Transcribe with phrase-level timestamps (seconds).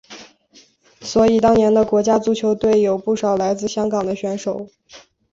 [1.03, 4.67] 所以当年的国家足球队有不少来自香港的选手。